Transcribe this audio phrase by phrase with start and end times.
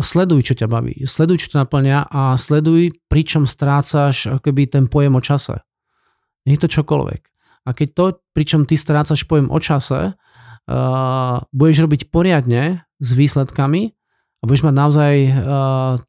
[0.00, 5.12] sleduj, čo ťa baví, sleduj, čo ťa naplňa a sleduj, pričom strácaš keby ten pojem
[5.12, 5.60] o čase.
[6.48, 7.22] Nie je to čokoľvek.
[7.68, 13.92] A keď to, pričom ty strácaš pojem o čase, uh, budeš robiť poriadne s výsledkami
[14.40, 15.34] a budeš mať naozaj uh,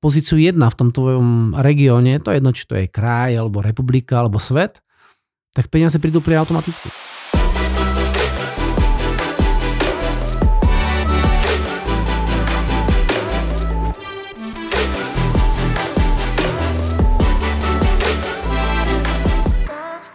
[0.01, 4.23] pozíciu jedna v tom tvojom regióne, to je jedno, či to je kraj, alebo republika,
[4.23, 4.81] alebo svet,
[5.53, 7.12] tak peniaze prídu pri automaticky.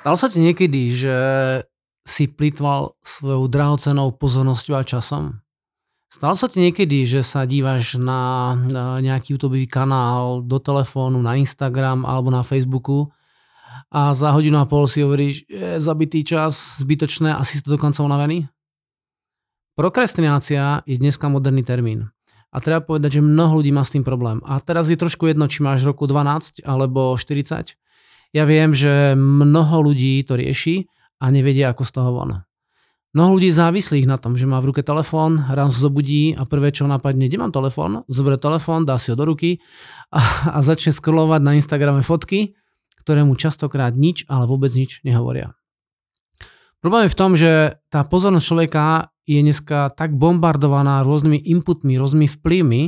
[0.09, 1.17] Stalo sa ti niekedy, že
[2.09, 5.45] si plýtval svojou drahocenou pozornosťou a časom?
[6.09, 8.57] Stalo sa ti niekedy, že sa díváš na,
[9.05, 13.13] nejaký YouTube kanál, do telefónu, na Instagram alebo na Facebooku
[13.93, 18.01] a za hodinu a pol si hovoríš, je zabitý čas, zbytočné, asi si to dokonca
[18.01, 18.49] unavený?
[19.77, 22.09] Prokrastinácia je dneska moderný termín.
[22.49, 24.41] A treba povedať, že mnoho ľudí má s tým problém.
[24.49, 27.77] A teraz je trošku jedno, či máš roku 12 alebo 40.
[28.37, 32.45] Ja viem, že mnoho ľudí to rieši a nevedia, ako z toho von.
[33.17, 36.85] Mnoho ľudí závislých na tom, že má v ruke telefón, sa zobudí a prvé, čo
[36.85, 39.65] napadne, kde mám telefón, zoberie telefón, dá si ho do ruky
[40.13, 40.21] a,
[40.53, 42.53] a začne scrollovať na Instagrame fotky,
[43.01, 45.57] ktoré mu častokrát nič, ale vôbec nič nehovoria.
[46.85, 48.85] Problém je v tom, že tá pozornosť človeka
[49.25, 52.83] je dneska tak bombardovaná rôznymi inputmi, rôznymi vplyvmi,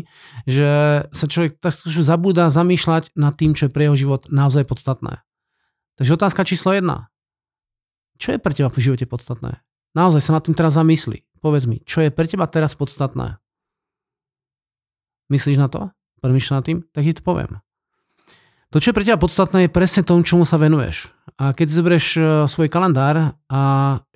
[0.44, 0.68] že
[1.10, 5.24] sa človek tak zabúda zamýšľať nad tým, čo je pre jeho život naozaj podstatné.
[6.00, 7.12] Takže otázka číslo jedna.
[8.16, 9.60] Čo je pre teba v živote podstatné?
[9.92, 11.28] Naozaj sa nad tým teraz zamysli.
[11.44, 13.36] Povedz mi, čo je pre teba teraz podstatné?
[15.28, 15.92] Myslíš na to?
[16.24, 16.78] Premýšľaš nad tým?
[16.88, 17.60] Tak ti to poviem.
[18.72, 21.12] To, čo je pre teba podstatné, je presne tomu, čomu sa venuješ.
[21.36, 23.60] A keď zoberieš e, svoj kalendár a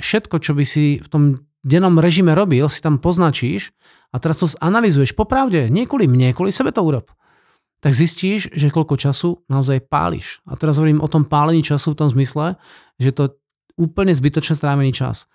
[0.01, 1.23] všetko, čo by si v tom
[1.61, 3.77] dennom režime robil, si tam poznačíš
[4.09, 5.13] a teraz to analizuješ.
[5.13, 7.13] Popravde, nie kvôli mne, kvôli sebe to urob.
[7.85, 10.41] Tak zistíš, že koľko času naozaj páliš.
[10.49, 12.57] A teraz hovorím o tom pálení času v tom zmysle,
[12.97, 13.37] že to
[13.77, 15.29] úplne zbytočne strávený čas.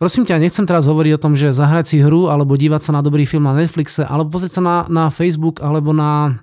[0.00, 3.04] Prosím ťa, nechcem teraz hovoriť o tom, že zahrať si hru alebo dívať sa na
[3.04, 6.40] dobrý film na Netflixe alebo pozrieť sa na, na Facebook alebo na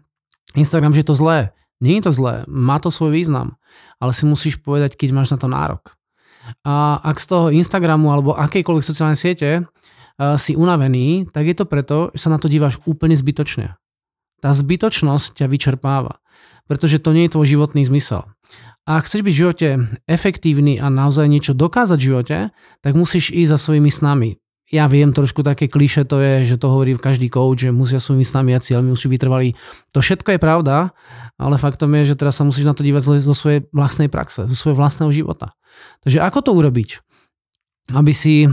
[0.54, 1.56] Instagram, že je to zlé.
[1.82, 3.58] Nie je to zlé, má to svoj význam,
[3.98, 5.98] ale si musíš povedať, keď máš na to nárok.
[6.68, 11.66] A ak z toho Instagramu alebo akejkoľvek sociálnej siete uh, si unavený, tak je to
[11.66, 13.74] preto, že sa na to díváš úplne zbytočne.
[14.40, 16.22] Tá zbytočnosť ťa vyčerpáva,
[16.70, 18.26] pretože to nie je tvoj životný zmysel.
[18.88, 19.68] A ak chceš byť v živote
[20.08, 22.38] efektívny a naozaj niečo dokázať v živote,
[22.80, 24.40] tak musíš ísť za svojimi snami.
[24.68, 28.28] Ja viem, trošku také kliše to je, že to hovorí každý coach, že musia svojimi
[28.28, 29.56] snami a cieľmi musí byť trvalí.
[29.96, 30.92] To všetko je pravda,
[31.40, 34.56] ale faktom je, že teraz sa musíš na to dívať zo svojej vlastnej praxe, zo
[34.56, 35.56] svojho vlastného života.
[36.04, 36.90] Takže ako to urobiť?
[37.96, 38.44] aby si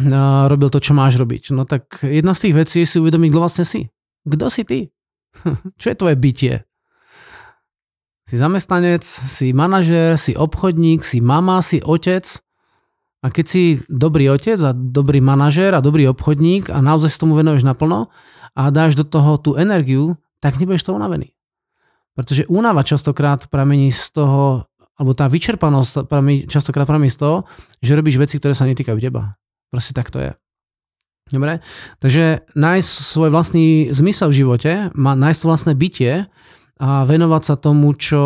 [0.46, 1.50] robil to, čo máš robiť.
[1.50, 3.90] No tak jedna z tých vecí je si uvedomiť, kto vlastne si.
[4.22, 4.93] Kto si ty?
[5.80, 6.54] čo je tvoje bytie?
[8.24, 12.24] Si zamestnanec, si manažér, si obchodník, si mama, si otec.
[13.24, 17.36] A keď si dobrý otec a dobrý manažér a dobrý obchodník a naozaj si tomu
[17.36, 18.08] venuješ naplno
[18.56, 21.32] a dáš do toho tú energiu, tak nebudeš to unavený.
[22.14, 27.36] Pretože únava častokrát pramení z toho, alebo tá vyčerpanosť pramení, častokrát pramení z toho,
[27.80, 29.34] že robíš veci, ktoré sa netýkajú teba.
[29.72, 30.30] Proste tak to je.
[31.34, 31.58] Dobre?
[31.98, 36.30] Takže nájsť svoj vlastný zmysel v živote, nájsť to vlastné bytie,
[36.78, 38.22] a venovať sa tomu, čo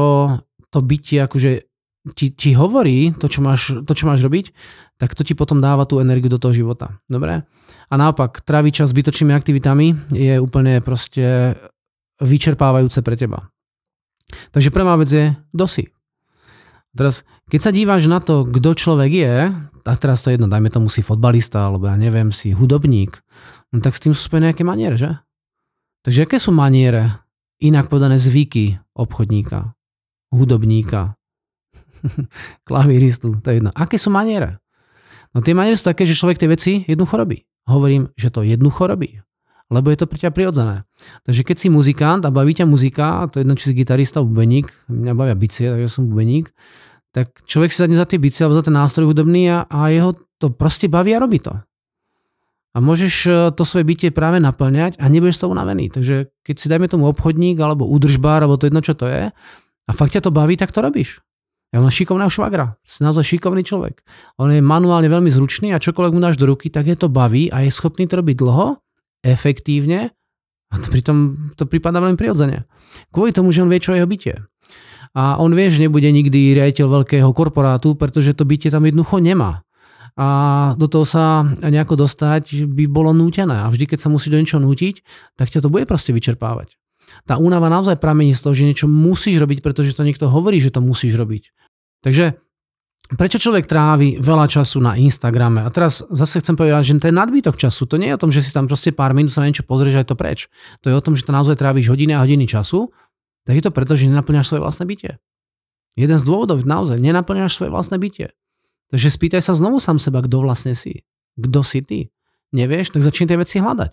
[0.69, 1.69] to bytie akože
[2.17, 4.53] ti, ti hovorí, to čo, máš, to, čo máš robiť,
[4.97, 6.97] tak to ti potom dáva tú energiu do toho života.
[7.09, 7.45] Dobre?
[7.89, 11.57] A naopak, tráviť čas zbytočnými aktivitami je úplne proste
[12.21, 13.53] vyčerpávajúce pre teba.
[14.53, 15.85] Takže prvá vec je, kto si.
[16.97, 19.35] Teraz, keď sa díváš na to, kto človek je,
[19.89, 23.25] a teraz to jedno, dajme tomu si fotbalista, alebo ja neviem, si hudobník,
[23.73, 25.17] no tak s tým sú spojené nejaké maniere, že?
[26.05, 27.25] Takže aké sú maniere
[27.65, 29.73] inak povedané zvyky obchodníka,
[30.29, 31.17] hudobníka,
[32.69, 33.73] klavíristu, to je jedno.
[33.73, 34.61] Aké sú maniere?
[35.33, 37.45] No tie maniere sú také, že človek tie veci jednoducho robí.
[37.69, 39.21] Hovorím, že to jednoducho robí.
[39.69, 40.89] Lebo je to pre ťa prirodzené.
[41.29, 44.73] Takže keď si muzikant a baví ťa muzika, to je jedno, či si gitarista, bubeník,
[44.89, 46.57] mňa bavia bicie, takže som bubeník,
[47.19, 50.15] tak človek si zadne za tie bicie alebo za ten nástroj hudobný a, a jeho
[50.39, 51.51] to proste baví a robí to
[52.75, 55.91] a môžeš e, to svoje bytie práve naplňať a nebudeš toho unavený.
[55.91, 59.35] Takže keď si dajme tomu obchodník alebo údržbár, alebo to jedno, čo to je,
[59.89, 61.19] a fakt ťa to baví, tak to robíš.
[61.75, 64.01] Ja mám šikovného švagra, si naozaj šikovný človek.
[64.41, 67.53] On je manuálne veľmi zručný a čokoľvek mu dáš do ruky, tak je to baví
[67.53, 68.81] a je schopný to robiť dlho,
[69.21, 70.15] efektívne
[70.73, 72.65] a to pritom to prípada veľmi prirodzene.
[73.13, 74.35] Kvôli tomu, že on vie, čo je jeho bytie.
[75.17, 79.69] A on vie, že nebude nikdy riaditeľ veľkého korporátu, pretože to bytie tam jednoducho nemá
[80.19, 80.29] a
[80.75, 83.63] do toho sa nejako dostať by bolo nútené.
[83.63, 85.07] A vždy, keď sa musí do niečoho nútiť,
[85.39, 86.75] tak ťa to bude proste vyčerpávať.
[87.25, 90.75] tá únava naozaj pramení z toho, že niečo musíš robiť, pretože to niekto hovorí, že
[90.75, 91.55] to musíš robiť.
[92.05, 92.37] Takže
[93.17, 95.65] prečo človek trávi veľa času na Instagrame?
[95.65, 97.89] A teraz zase chcem povedať, že je nadbytok času.
[97.89, 99.97] To nie je o tom, že si tam proste pár minút sa na niečo pozrieš
[99.97, 100.51] a je to preč.
[100.85, 102.93] To je o tom, že to naozaj tráviš hodiny a hodiny času,
[103.45, 105.23] tak je to preto, že nenaplňaš svoje vlastné bytie.
[105.99, 108.31] Jeden z dôvodov naozaj, nenaplňaš svoje vlastné bytie.
[108.89, 111.05] Takže spýtaj sa znovu sám seba, kto vlastne si.
[111.37, 112.01] Kto si ty?
[112.55, 113.93] Nevieš, tak začni tie veci hľadať.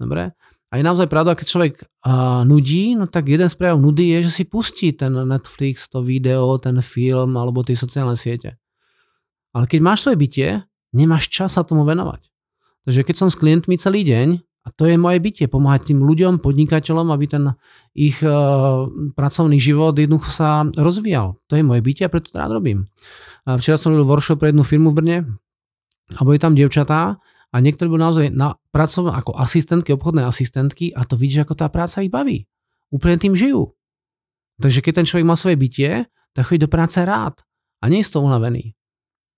[0.00, 0.32] Dobre?
[0.70, 4.18] A je naozaj pravda, keď človek uh, nudí, no tak jeden z prejav nudy je,
[4.26, 8.58] že si pustí ten Netflix, to video, ten film alebo tie sociálne siete.
[9.54, 10.48] Ale keď máš svoje bytie,
[10.90, 12.28] nemáš čas sa tomu venovať.
[12.86, 16.42] Takže keď som s klientmi celý deň, a to je moje bytie, pomáhať tým ľuďom,
[16.42, 17.54] podnikateľom, aby ten
[17.94, 21.38] ich uh, pracovný život jednoducho sa rozvíjal.
[21.46, 22.90] To je moje bytie a preto to rád robím.
[23.46, 25.16] Uh, včera som robil workshop pre jednu firmu v Brne
[26.18, 27.22] a boli tam dievčatá
[27.54, 31.70] a niektorí boli naozaj na pracovnom ako asistentky, obchodné asistentky a to vidíš, ako tá
[31.70, 32.50] práca ich baví.
[32.90, 33.70] Úplne tým žijú.
[34.58, 37.38] Takže keď ten človek má svoje bytie, tak chodí do práce rád
[37.78, 38.74] a nie je z toho unavený.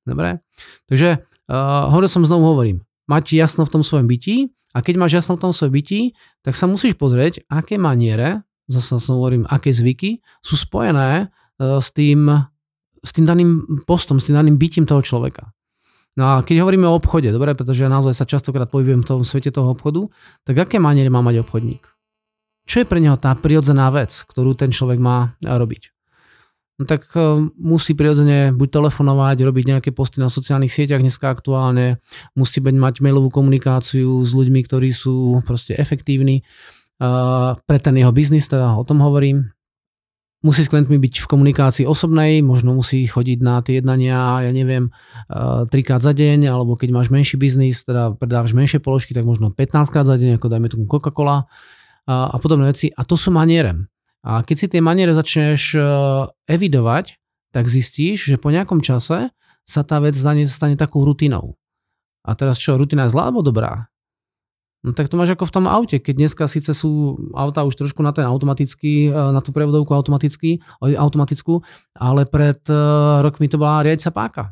[0.08, 0.40] Dobre?
[0.88, 2.80] Takže uh, hovoril som znovu hovorím,
[3.12, 6.00] mať jasno v tom svojom bytí a keď máš jasno v tom svojom bytí,
[6.44, 11.88] tak sa musíš pozrieť, aké maniere, zase som hovorím, aké zvyky sú spojené uh, s
[11.90, 12.28] tým,
[13.00, 15.50] s tým daným postom, s tým daným bytím toho človeka.
[16.18, 19.20] No a keď hovoríme o obchode, dobre, pretože ja naozaj sa častokrát pohybujem v tom
[19.22, 20.10] svete toho obchodu,
[20.42, 21.86] tak aké maniere má mať obchodník?
[22.68, 25.97] Čo je pre neho tá prirodzená vec, ktorú ten človek má robiť?
[26.78, 31.98] No tak uh, musí prirodzene buď telefonovať, robiť nejaké posty na sociálnych sieťach dneska aktuálne,
[32.38, 36.46] musí byť mať mailovú komunikáciu s ľuďmi, ktorí sú proste efektívni
[37.02, 39.50] uh, pre ten jeho biznis, teda o tom hovorím
[40.38, 44.86] musí s klientmi byť v komunikácii osobnej, možno musí chodiť na tie jednania, ja neviem,
[44.86, 49.50] eh, trikrát za deň, alebo keď máš menší biznis, teda predávaš menšie položky, tak možno
[49.50, 51.50] 15 krát za deň, ako dajme tomu Coca-Cola
[52.08, 52.88] a podobné veci.
[52.88, 53.76] A to sú maniere.
[54.26, 55.84] A keď si tie maniere začneš eh,
[56.50, 57.18] evidovať,
[57.54, 59.32] tak zistíš, že po nejakom čase
[59.68, 61.56] sa tá vec stane, takou rutinou.
[62.24, 63.88] A teraz čo, rutina je zlá alebo dobrá?
[64.86, 67.98] No tak to máš ako v tom aute, keď dneska síce sú auta už trošku
[67.98, 71.60] na ten automatický, e, na tú prevodovku automatický, automatickú,
[71.98, 72.78] ale pred e,
[73.18, 74.44] rokmi to bola riadiaca páka.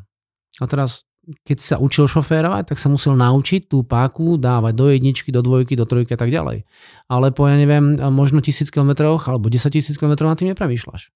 [0.59, 5.29] A teraz, keď sa učil šoférovať, tak sa musel naučiť tú páku dávať do jedničky,
[5.35, 6.63] do dvojky, do trojky a tak ďalej.
[7.11, 11.11] Ale po, ja neviem, možno tisíc kilometroch alebo 10 tisíc kilometrov na tým nepremýšľaš.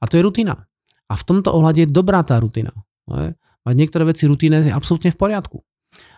[0.00, 0.68] A to je rutina.
[1.08, 2.76] A v tomto ohľade je dobrá tá rutina.
[3.64, 5.64] Mať niektoré veci rutíne je absolútne v poriadku.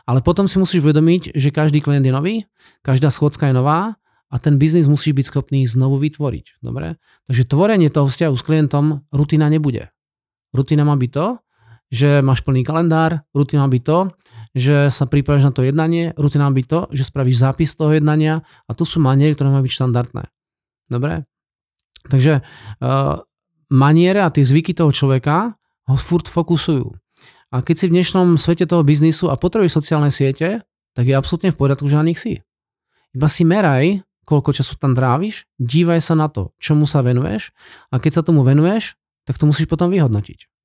[0.07, 2.35] Ale potom si musíš uvedomiť, že každý klient je nový,
[2.83, 3.99] každá schôdzka je nová
[4.31, 6.63] a ten biznis musí byť schopný znovu vytvoriť.
[6.63, 6.99] Dobre?
[7.31, 9.91] Takže tvorenie toho vzťahu s klientom rutina nebude.
[10.51, 11.27] Rutina má byť to,
[11.91, 13.99] že máš plný kalendár, rutina byť to,
[14.57, 18.73] že sa pripravíš na to jednanie, rutina byť to, že spravíš zápis toho jednania a
[18.73, 20.25] to sú maniery, ktoré má byť štandardné.
[20.89, 21.29] Dobre?
[22.07, 23.21] Takže uh,
[23.71, 26.89] maniere a tie zvyky toho človeka ho furt fokusujú.
[27.55, 30.67] A keď si v dnešnom svete toho biznisu a potrebuješ sociálne siete,
[30.97, 32.43] tak je absolútne v poriadku, že na nich si.
[33.15, 37.55] Iba si meraj, koľko času tam tráviš, dívaj sa na to, čomu sa venuješ
[37.95, 38.99] a keď sa tomu venuješ,
[39.29, 40.56] tak to musíš potom vyhodnotiť.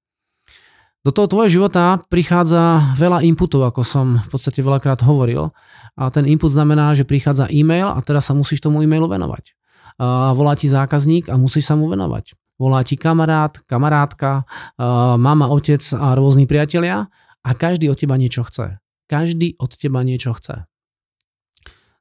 [1.02, 5.50] Do toho tvojho života prichádza veľa inputov, ako som v podstate veľakrát hovoril.
[5.98, 9.58] A ten input znamená, že prichádza e-mail a teraz sa musíš tomu e-mailu venovať.
[9.98, 14.46] A volá ti zákazník a musíš sa mu venovať volá ti kamarát, kamarátka,
[15.18, 17.10] mama, otec a rôzni priatelia
[17.42, 18.78] a každý od teba niečo chce.
[19.10, 20.70] Každý od teba niečo chce.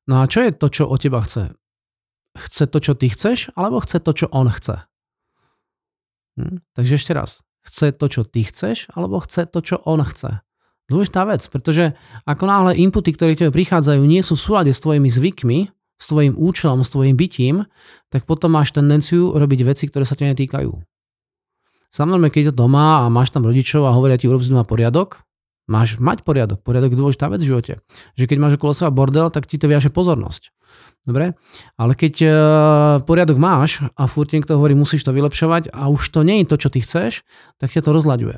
[0.05, 1.57] No a čo je to, čo od teba chce?
[2.37, 4.85] Chce to, čo ty chceš, alebo chce to, čo on chce?
[6.37, 6.61] Hm?
[6.77, 7.41] Takže ešte raz.
[7.61, 10.41] Chce to, čo ty chceš, alebo chce to, čo on chce?
[10.91, 11.95] Dôležitá vec, pretože
[12.27, 15.59] ako náhle inputy, ktoré tebe prichádzajú, nie sú v súlade s tvojimi zvykmi,
[16.01, 17.69] s tvojim účelom, s tvojim bytím,
[18.09, 20.73] tak potom máš tendenciu robiť veci, ktoré sa ťa netýkajú.
[21.93, 25.23] Samozrejme, keď je doma a máš tam rodičov a hovoria ti, urob doma poriadok,
[25.71, 26.65] máš mať poriadok.
[26.67, 27.73] Poriadok je dôležitá vec v živote.
[28.19, 30.51] Že keď máš okolo seba bordel, tak ti to viaže pozornosť.
[31.09, 31.33] Dobre?
[31.81, 32.33] Ale keď uh,
[33.09, 36.57] poriadok máš a furt niekto hovorí, musíš to vylepšovať a už to nie je to,
[36.61, 37.25] čo ty chceš,
[37.57, 38.37] tak ťa to rozlaďuje.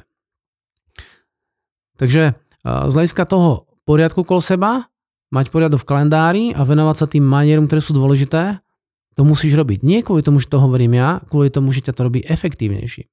[1.98, 4.86] Takže uh, z hľadiska toho poriadku okolo seba
[5.32, 8.62] mať poriadok v kalendári a venovať sa tým manierom, ktoré sú dôležité,
[9.16, 9.84] to musíš robiť.
[9.84, 13.08] Nie kvôli tomu, že to hovorím ja, kvôli tomu, že ťa to robí efektívnejší.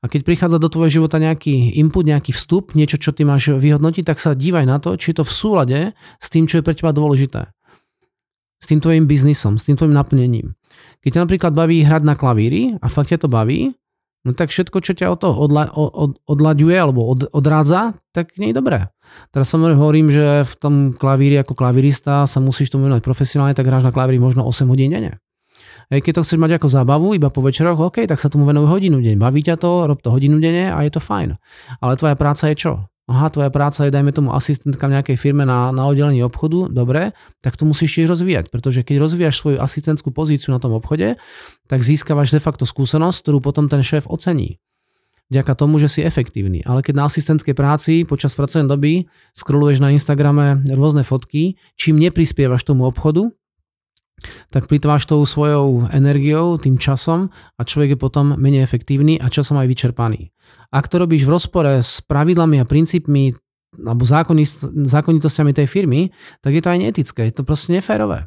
[0.00, 4.08] A keď prichádza do tvojho života nejaký input, nejaký vstup, niečo, čo ty máš vyhodnotiť,
[4.08, 5.78] tak sa dívaj na to, či je to v súlade
[6.16, 7.52] s tým, čo je pre teba dôležité.
[8.60, 10.52] S tým tvojim biznisom, s tým tvojim naplnením.
[11.00, 13.72] Keď ťa napríklad baví hrať na klavíri a fakt ťa to baví,
[14.28, 18.52] no tak všetko, čo ťa od toho odla, od, odlaďuje alebo od, odrádza, tak nie
[18.52, 18.92] je dobré.
[19.32, 23.66] Teraz samozrejme hovorím, že v tom klavíri ako klavírista sa musíš tomu venovať profesionálne, tak
[23.66, 25.18] hráš na klavíri možno 8 hodín denne.
[25.90, 28.70] Aj keď to chceš mať ako zábavu, iba po večeroch, OK, tak sa tomu venuj
[28.70, 29.18] hodinu deň.
[29.18, 31.34] Baví ťa to, rob to hodinu denne a je to fajn.
[31.82, 32.72] Ale tvoja práca je čo?
[33.10, 37.10] Aha, tvoja práca je, dajme tomu, asistentka v nejakej firme na, na oddelení obchodu, dobre,
[37.42, 41.18] tak to musíš tiež rozvíjať, pretože keď rozvíjaš svoju asistentskú pozíciu na tom obchode,
[41.66, 44.62] tak získavaš de facto skúsenosť, ktorú potom ten šéf ocení
[45.30, 46.66] vďaka tomu, že si efektívny.
[46.66, 48.92] Ale keď na asistentskej práci počas pracovnej doby
[49.38, 53.30] scrolluješ na Instagrame rôzne fotky, čím neprispievaš tomu obchodu,
[54.52, 59.56] tak plitváš tou svojou energiou, tým časom a človek je potom menej efektívny a časom
[59.58, 60.30] aj vyčerpaný.
[60.70, 63.34] Ak to robíš v rozpore s pravidlami a princípmi
[63.70, 64.02] alebo
[64.82, 66.10] zákonitostiami tej firmy,
[66.42, 68.26] tak je to aj neetické, je to proste neférové.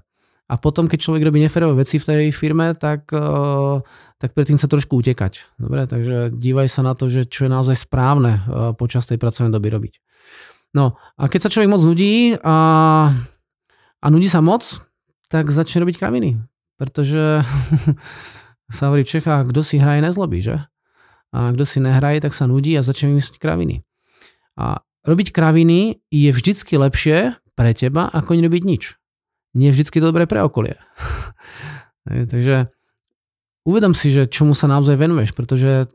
[0.52, 3.76] A potom, keď človek robí neférové veci v tej firme, tak, eh,
[4.20, 5.56] tak predtým sa trošku utekať.
[5.56, 8.44] Dobre, takže dívaj sa na to, že čo je naozaj správne eh,
[8.76, 9.94] počas tej pracovnej doby robiť.
[10.74, 12.58] No a keď sa človek moc nudí a,
[14.02, 14.66] a nudí sa moc,
[15.34, 16.38] tak začne robiť kraviny.
[16.78, 17.42] Pretože
[18.78, 20.62] sa hovorí v Čechách, kto si hraje, nezlobí, že?
[21.34, 23.82] A kto si nehraje, tak sa nudí a začne vymyslieť kraviny.
[24.62, 28.84] A robiť kraviny je vždycky lepšie pre teba, ako nerobiť nič
[29.54, 30.78] nie je vždy dobré pre okolie.
[32.32, 32.74] Takže
[33.64, 35.88] uvedom si, že čomu sa naozaj venuješ, pretože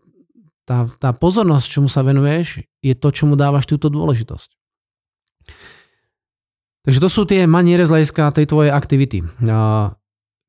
[0.65, 4.51] tá, tá pozornosť, čomu sa venuješ, je to, čomu dávaš túto dôležitosť.
[6.87, 9.27] Takže to sú tie maniere z hľadiska tej tvojej aktivity.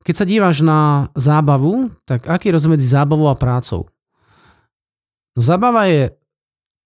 [0.00, 3.90] Keď sa díváš na zábavu, tak aký je rozdiel zábavou a prácou?
[5.36, 6.16] No, zábava je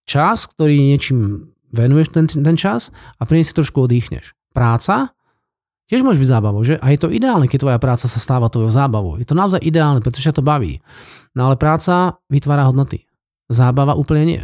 [0.05, 4.35] čas, ktorý niečím venuješ ten, ten čas a pri si trošku oddychneš.
[4.55, 5.15] Práca
[5.85, 6.81] Tiež môže byť zábavou, že?
[6.81, 9.21] A je to ideálne, keď tvoja práca sa stáva tvojou zábavou.
[9.21, 10.81] Je to naozaj ideálne, pretože ťa to baví.
[11.37, 13.05] No ale práca vytvára hodnoty.
[13.53, 14.43] Zábava úplne nie.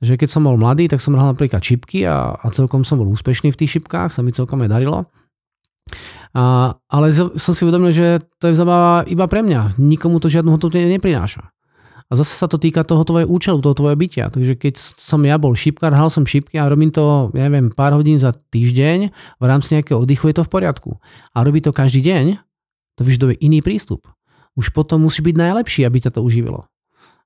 [0.00, 3.08] Takže keď som bol mladý, tak som hral napríklad čipky a, a celkom som bol
[3.12, 5.04] úspešný v tých šipkách, sa mi celkom aj darilo.
[6.32, 9.76] A, ale som si uvedomil, že to je zábava iba pre mňa.
[9.76, 11.52] Nikomu to žiadnu hodnotu neprináša.
[12.10, 14.34] A zase sa to týka toho tvojho účelu, toho tvojho bytia.
[14.34, 17.94] Takže keď som ja bol šipkár, hral som šipky a robím to, ja neviem, pár
[17.94, 20.90] hodín za týždeň, v rámci nejakého oddychu je to v poriadku.
[21.30, 22.42] A robí to každý deň,
[22.98, 24.10] to vyžaduje iný prístup.
[24.58, 26.66] Už potom musí byť najlepší, aby ťa to uživilo.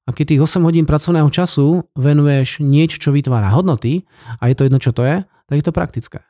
[0.04, 4.04] A keď tých 8 hodín pracovného času venuješ niečo, čo vytvára hodnoty,
[4.36, 6.20] a je to jedno, čo to je, tak je to praktické.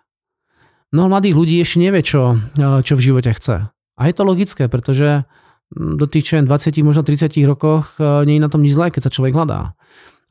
[0.94, 2.38] Mnoho mladých ľudí ešte nevie, čo,
[2.86, 3.66] čo v živote chce.
[3.98, 5.26] A je to logické, pretože
[5.74, 6.46] do tých čo 20,
[6.86, 9.74] možno 30 rokoch e, nie je na tom nič zlé, keď sa človek hľadá.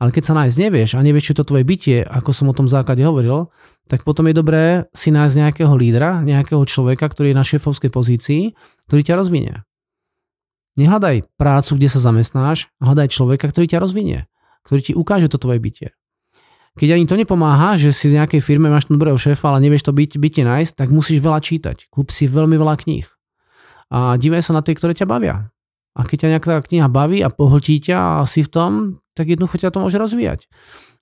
[0.00, 2.64] Ale keď sa nájsť nevieš a nevieš, čo to tvoje bytie, ako som o tom
[2.64, 3.52] základe hovoril,
[3.86, 8.42] tak potom je dobré si nájsť nejakého lídra, nejakého človeka, ktorý je na šéfovskej pozícii,
[8.88, 9.54] ktorý ťa rozvinie.
[10.74, 14.26] Nehľadaj prácu, kde sa zamestnáš, hľadaj človeka, ktorý ťa rozvinie,
[14.66, 15.94] ktorý ti ukáže to tvoje bytie.
[16.74, 19.94] Keď ani to nepomáha, že si v nejakej firme máš dobrého šéfa, ale nevieš to
[19.94, 21.86] byť, bytie nájsť, tak musíš veľa čítať.
[21.86, 23.06] Kúp si veľmi veľa kníh
[23.94, 25.54] a dívaj sa na tie, ktoré ťa bavia.
[25.94, 28.70] A keď ťa nejaká kniha baví a pohltí ťa a si v tom,
[29.14, 30.50] tak jednoducho ťa to môže rozvíjať.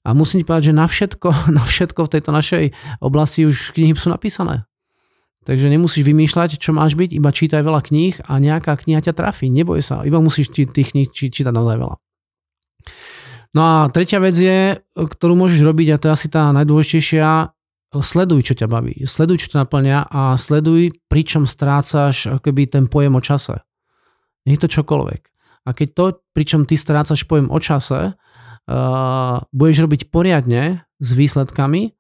[0.05, 2.64] A musím ti povedať, že na všetko, na všetko v tejto našej
[3.00, 4.69] oblasti už knihy sú napísané.
[5.43, 9.51] Takže nemusíš vymýšľať, čo máš byť, iba čítaj veľa kníh a nejaká kniha ťa trafí.
[9.51, 11.97] Neboj sa, iba musíš tých kníh čítať naozaj veľa.
[13.53, 17.53] No a tretia vec je, ktorú môžeš robiť, a to je asi tá najdôležitejšia,
[18.01, 23.13] sleduj, čo ťa baví, sleduj, čo ťa naplňa a sleduj, pričom strácaš keby ten pojem
[23.13, 23.61] o čase.
[24.49, 25.23] Nech to čokoľvek.
[25.69, 31.93] A keď to, pričom ty strácaš pojem o čase, uh, budeš robiť poriadne s výsledkami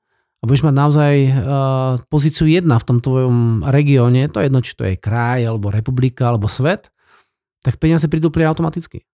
[0.42, 1.32] a budeš mať naozaj uh,
[2.10, 6.26] pozíciu jedna v tom tvojom regióne, to je jedno, či to je kraj, alebo republika,
[6.26, 6.90] alebo svet,
[7.62, 9.06] tak peniaze prídu pri automaticky.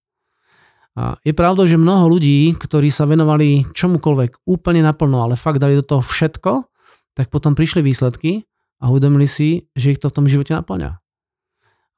[0.97, 5.77] A je pravdou, že mnoho ľudí, ktorí sa venovali čomukoľvek úplne naplno, ale fakt dali
[5.77, 6.65] do toho všetko,
[7.13, 8.49] tak potom prišli výsledky
[8.81, 10.97] a uvedomili si, že ich to v tom živote naplňa.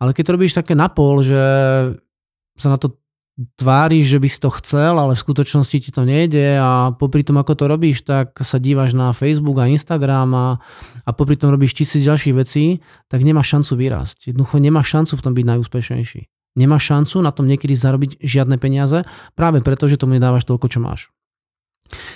[0.00, 1.40] Ale keď to robíš také napol, že
[2.58, 2.98] sa na to
[3.56, 7.40] tváriš, že by si to chcel, ale v skutočnosti ti to nejde a popri tom,
[7.40, 10.46] ako to robíš, tak sa dívaš na Facebook a Instagram a,
[11.04, 14.16] a popri tom robíš tisíc ďalších vecí, tak nemáš šancu vyrásť.
[14.32, 16.20] Jednoducho nemáš šancu v tom byť najúspešnejší.
[16.58, 19.06] Nemá šancu na tom niekedy zarobiť žiadne peniaze,
[19.38, 21.00] práve preto, že tomu nedávaš toľko, čo máš.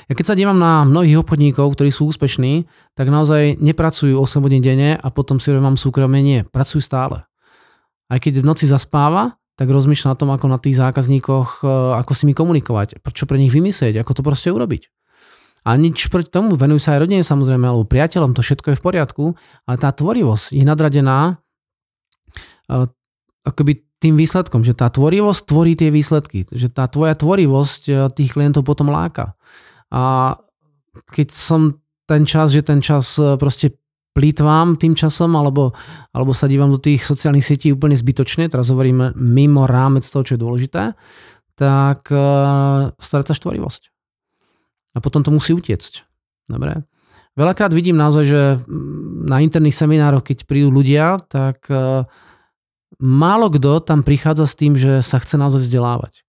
[0.06, 4.62] Ja keď sa dívam na mnohých obchodníkov, ktorí sú úspešní, tak naozaj nepracujú 8 hodín
[4.62, 7.26] denne a potom si mám súkromie, nie, pracujú stále.
[8.06, 11.70] Aj keď v noci zaspáva, tak rozmýšľa na tom, ako na tých zákazníkoch, e,
[12.02, 14.90] ako s nimi komunikovať, čo pre nich vymyslieť, ako to proste urobiť.
[15.64, 18.84] A nič proti tomu, venujú sa aj rodine samozrejme, alebo priateľom, to všetko je v
[18.84, 19.25] poriadku,
[19.64, 21.40] ale tá tvorivosť je nadradená
[22.68, 22.87] e,
[23.44, 28.37] akoby tým výsledkom, že tá tvorivosť tvorí tie výsledky, že tá tvoja tvorivosť eh, tých
[28.37, 29.32] klientov potom láka.
[29.88, 30.37] A
[31.08, 33.80] keď som ten čas, že ten čas proste
[34.14, 35.75] plýtvám tým časom, alebo,
[36.14, 40.38] alebo sa dívam do tých sociálnych sietí úplne zbytočne, teraz hovorím mimo rámec toho, čo
[40.38, 40.83] je dôležité,
[41.59, 43.90] tak uh, strácaš tvorivosť.
[44.94, 46.06] A potom to musí utiecť.
[46.47, 46.87] Dobre?
[47.35, 48.42] Veľakrát vidím naozaj, že
[49.26, 52.06] na interných seminároch, keď prídu ľudia, tak uh,
[53.02, 56.23] málo kto tam prichádza s tým, že sa chce naozaj vzdelávať.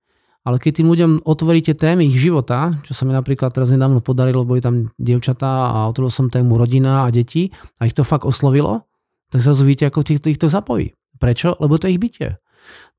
[0.46, 4.46] Ale keď tým ľuďom otvoríte témy ich života, čo sa mi napríklad teraz nedávno podarilo,
[4.46, 7.50] boli tam dievčatá a otvoril som tému rodina a deti
[7.82, 8.86] a ich to fakt oslovilo,
[9.34, 10.94] tak zrazu vidíte, ako ich, ich to zapojí.
[11.18, 11.58] Prečo?
[11.58, 12.38] Lebo to je ich bytie.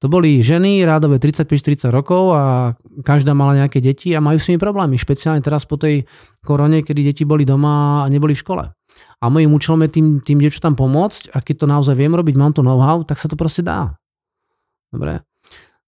[0.02, 4.60] To boli ženy rádové 35-40 rokov a každá mala nejaké deti a majú s nimi
[4.60, 4.98] problémy.
[4.98, 6.06] Špeciálne teraz po tej
[6.42, 8.64] korone, kedy deti boli doma a neboli v škole.
[9.22, 12.52] A mojím účelom je tým, tým dievčatám pomôcť a keď to naozaj viem robiť, mám
[12.52, 13.96] to know-how, tak sa to proste dá.
[14.92, 15.24] Dobre.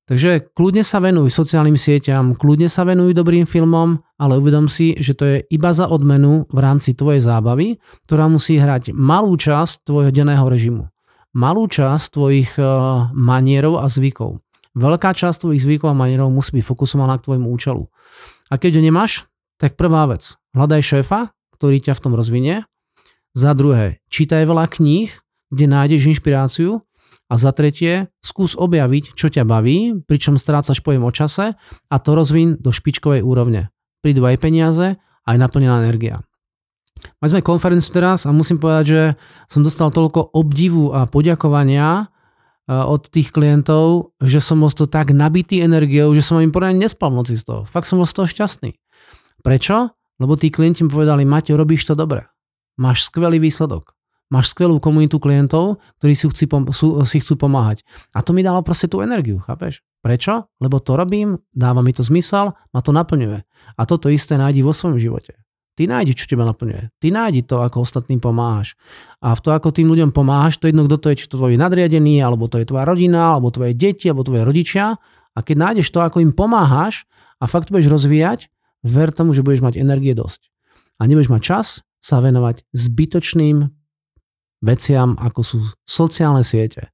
[0.08, 5.12] Takže kľudne sa venuj sociálnym sieťam, kľudne sa venuj dobrým filmom, ale uvedom si, že
[5.12, 7.76] to je iba za odmenu v rámci tvojej zábavy,
[8.08, 10.88] ktorá musí hrať malú časť tvojho denného režimu.
[11.36, 14.40] Malú časť tvojich uh, manierov a zvykov.
[14.72, 17.84] Veľká časť tvojich zvykov a manierov musí byť fokusovaná k tvojmu účelu.
[18.48, 19.28] A keď ho nemáš,
[19.60, 22.64] tak prvá vec, hľadaj šéfa, ktorý ťa v tom rozvinie.
[23.36, 25.12] Za druhé, čítaj veľa kníh,
[25.52, 26.80] kde nájdeš inšpiráciu
[27.28, 32.11] a za tretie, skús objaviť, čo ťa baví, pričom strácaš pojem o čase a to
[32.16, 33.68] rozvin do špičkovej úrovne.
[34.00, 34.97] Prídu aj peniaze,
[35.28, 36.25] aj naplnená energia.
[37.20, 39.02] Mali sme konferenciu teraz a musím povedať, že
[39.47, 45.14] som dostal toľko obdivu a poďakovania e, od tých klientov, že som bol to tak
[45.14, 47.62] nabitý energiou, že som im poriadne nespal noci z toho.
[47.70, 48.75] Fakt som bol z toho šťastný.
[49.47, 49.94] Prečo?
[50.18, 52.26] Lebo tí klienti mi povedali, Maťo, robíš to dobre.
[52.75, 53.98] Máš skvelý výsledok
[54.28, 57.85] máš skvelú komunitu klientov, ktorí si, chci, sú, si chcú pomáhať.
[58.12, 59.80] A to mi dalo proste tú energiu, chápeš?
[60.04, 60.49] Prečo?
[60.61, 63.44] Lebo to robím, dáva mi to zmysel, ma to naplňuje.
[63.76, 65.35] A toto isté nájdi vo svojom živote.
[65.78, 66.90] Ty nájdi, čo teba naplňuje.
[66.99, 68.75] Ty nájdi to, ako ostatným pomáhaš.
[69.23, 71.54] A v to, ako tým ľuďom pomáhaš, to jedno, kto to je, či to tvoj
[71.54, 74.99] nadriadený, alebo to je tvoja rodina, alebo tvoje deti, alebo tvoje rodičia.
[74.99, 77.06] A keď nájdeš to, ako im pomáhaš
[77.38, 78.50] a fakt budeš rozvíjať,
[78.82, 80.50] ver tomu, že budeš mať energie dosť.
[80.99, 81.67] A nebudeš mať čas
[82.02, 83.77] sa venovať zbytočným
[84.62, 86.90] veciam, ako sú sociálne siete.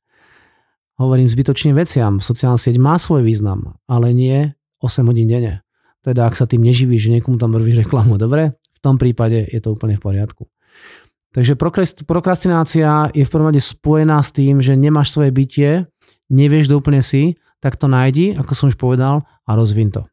[0.94, 2.22] Hovorím zbytočne veciam.
[2.22, 5.66] Sociálna sieť má svoj význam, ale nie 8 hodín denne.
[6.04, 8.54] Teda ak sa tým neživíš, že niekomu tam robíš reklamu, dobre?
[8.76, 10.46] V tom prípade je to úplne v poriadku.
[11.34, 11.58] Takže
[12.06, 15.90] prokrastinácia je v prvom rade spojená s tým, že nemáš svoje bytie,
[16.30, 20.06] nevieš, kto úplne si, tak to nájdi, ako som už povedal, a rozvin to.